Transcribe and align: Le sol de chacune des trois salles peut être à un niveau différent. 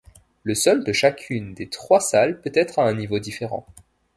Le 0.41 0.55
sol 0.55 0.83
de 0.83 0.93
chacune 0.93 1.53
des 1.53 1.69
trois 1.69 1.99
salles 1.99 2.41
peut 2.41 2.49
être 2.55 2.79
à 2.79 2.87
un 2.87 2.95
niveau 2.95 3.19
différent. 3.19 3.67